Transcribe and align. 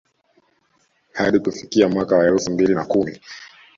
Hadi 1.13 1.39
kufikia 1.39 1.89
mwaka 1.89 2.17
wa 2.17 2.25
elfu 2.27 2.51
mbili 2.51 2.73
na 2.75 2.85
kumi 2.85 3.19